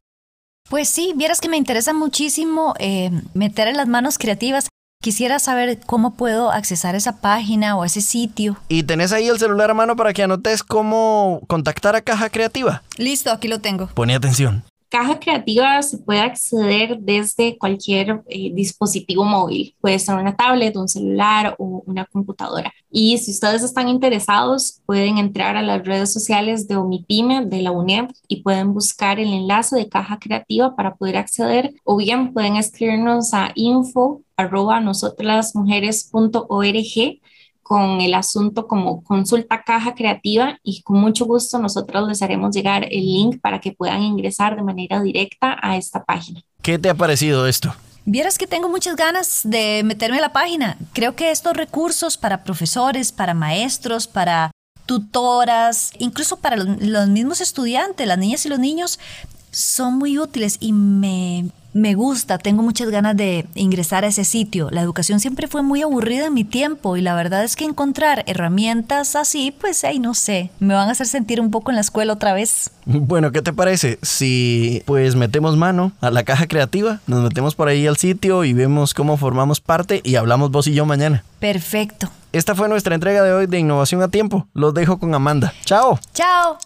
Pues 0.69 0.89
sí, 0.89 1.13
vieras 1.15 1.39
que 1.39 1.49
me 1.49 1.57
interesa 1.57 1.93
muchísimo 1.93 2.73
eh, 2.79 3.11
meter 3.33 3.67
en 3.67 3.77
las 3.77 3.87
manos 3.87 4.17
creativas. 4.17 4.67
Quisiera 5.01 5.39
saber 5.39 5.79
cómo 5.85 6.15
puedo 6.15 6.51
accesar 6.51 6.95
a 6.95 6.97
esa 6.97 7.21
página 7.21 7.77
o 7.77 7.85
ese 7.85 8.01
sitio. 8.01 8.57
¿Y 8.67 8.83
tenés 8.83 9.13
ahí 9.13 9.27
el 9.27 9.37
celular 9.37 9.69
a 9.69 9.75
mano 9.75 9.95
para 9.95 10.11
que 10.11 10.23
anotes 10.23 10.63
cómo 10.63 11.41
contactar 11.47 11.95
a 11.95 12.01
Caja 12.01 12.29
Creativa? 12.29 12.81
Listo, 12.97 13.31
aquí 13.31 13.47
lo 13.47 13.59
tengo. 13.59 13.87
Pone 13.93 14.15
atención. 14.15 14.63
Caja 14.89 15.19
Creativa 15.19 15.81
se 15.81 15.97
puede 15.97 16.21
acceder 16.21 16.97
desde 16.99 17.57
cualquier 17.57 18.23
eh, 18.27 18.51
dispositivo 18.53 19.25
móvil, 19.25 19.75
puede 19.81 19.99
ser 19.99 20.15
una 20.15 20.35
tablet, 20.35 20.75
un 20.77 20.87
celular 20.87 21.55
o 21.57 21.83
una 21.85 22.05
computadora. 22.05 22.71
Y 22.89 23.17
si 23.17 23.31
ustedes 23.31 23.63
están 23.63 23.89
interesados, 23.89 24.81
pueden 24.85 25.17
entrar 25.17 25.57
a 25.57 25.61
las 25.61 25.85
redes 25.85 26.13
sociales 26.13 26.67
de 26.67 26.77
Omipime 26.77 27.45
de 27.45 27.61
la 27.61 27.71
UNED 27.71 28.05
y 28.27 28.43
pueden 28.43 28.73
buscar 28.73 29.19
el 29.19 29.33
enlace 29.33 29.75
de 29.75 29.89
Caja 29.89 30.19
Creativa 30.19 30.75
para 30.75 30.95
poder 30.95 31.17
acceder 31.17 31.73
o 31.83 31.97
bien 31.97 32.33
pueden 32.33 32.55
escribirnos 32.55 33.33
a 33.33 33.51
info 33.55 34.21
arroba 34.37 34.79
nosotras.mujeres.org 34.79 37.19
con 37.67 37.99
el 37.99 38.13
asunto 38.13 38.65
como 38.65 39.03
consulta 39.03 39.61
caja 39.61 39.93
creativa 39.93 40.57
y 40.63 40.81
con 40.83 41.01
mucho 41.01 41.25
gusto 41.25 41.59
nosotros 41.59 42.07
les 42.07 42.21
haremos 42.21 42.55
llegar 42.55 42.85
el 42.89 43.05
link 43.05 43.41
para 43.41 43.59
que 43.59 43.73
puedan 43.73 44.03
ingresar 44.03 44.55
de 44.55 44.63
manera 44.63 45.01
directa 45.01 45.57
a 45.61 45.75
esta 45.75 46.05
página. 46.05 46.41
¿Qué 46.61 46.79
te 46.79 46.89
ha 46.89 46.95
parecido 46.95 47.45
esto? 47.45 47.75
Vieras 48.05 48.37
que 48.37 48.47
tengo 48.47 48.69
muchas 48.69 48.95
ganas 48.95 49.41
de 49.43 49.81
meterme 49.83 50.19
a 50.19 50.21
la 50.21 50.31
página. 50.31 50.77
Creo 50.93 51.13
que 51.13 51.29
estos 51.29 51.57
recursos 51.57 52.17
para 52.17 52.45
profesores, 52.45 53.11
para 53.11 53.33
maestros, 53.33 54.07
para 54.07 54.51
tutoras, 54.85 55.91
incluso 55.99 56.37
para 56.37 56.55
los, 56.55 57.07
mismos 57.09 57.41
estudiantes, 57.41 58.07
las 58.07 58.17
niñas 58.17 58.45
y 58.45 58.49
los 58.49 58.59
niños, 58.59 58.97
son 59.51 59.97
muy 59.97 60.17
útiles 60.17 60.55
y 60.61 60.71
me 60.71 61.49
me 61.73 61.93
gusta, 61.93 62.37
tengo 62.37 62.63
muchas 62.63 62.89
ganas 62.89 63.15
de 63.15 63.45
ingresar 63.55 64.03
a 64.03 64.07
ese 64.07 64.25
sitio. 64.25 64.69
La 64.71 64.81
educación 64.81 65.19
siempre 65.19 65.47
fue 65.47 65.61
muy 65.61 65.81
aburrida 65.81 66.27
en 66.27 66.33
mi 66.33 66.43
tiempo 66.43 66.97
y 66.97 67.01
la 67.01 67.15
verdad 67.15 67.43
es 67.43 67.55
que 67.55 67.65
encontrar 67.65 68.23
herramientas 68.27 69.15
así, 69.15 69.55
pues 69.59 69.83
ahí 69.83 69.99
no 69.99 70.13
sé, 70.13 70.49
me 70.59 70.73
van 70.73 70.89
a 70.89 70.91
hacer 70.91 71.07
sentir 71.07 71.39
un 71.39 71.51
poco 71.51 71.71
en 71.71 71.75
la 71.75 71.81
escuela 71.81 72.13
otra 72.13 72.33
vez. 72.33 72.71
Bueno, 72.85 73.31
¿qué 73.31 73.41
te 73.41 73.53
parece? 73.53 73.99
Si 74.01 74.81
pues 74.85 75.15
metemos 75.15 75.57
mano 75.57 75.91
a 76.01 76.09
la 76.09 76.23
caja 76.23 76.47
creativa, 76.47 76.99
nos 77.07 77.21
metemos 77.21 77.55
por 77.55 77.67
ahí 77.67 77.85
al 77.85 77.97
sitio 77.97 78.43
y 78.43 78.53
vemos 78.53 78.93
cómo 78.93 79.17
formamos 79.17 79.61
parte 79.61 80.01
y 80.03 80.15
hablamos 80.15 80.51
vos 80.51 80.67
y 80.67 80.73
yo 80.73 80.85
mañana. 80.85 81.23
Perfecto. 81.39 82.09
Esta 82.33 82.55
fue 82.55 82.69
nuestra 82.69 82.95
entrega 82.95 83.23
de 83.23 83.33
hoy 83.33 83.47
de 83.47 83.59
Innovación 83.59 84.01
a 84.01 84.09
Tiempo. 84.09 84.47
Los 84.53 84.73
dejo 84.73 84.99
con 84.99 85.13
Amanda. 85.13 85.53
Chao. 85.65 85.99
Chao. 86.13 86.57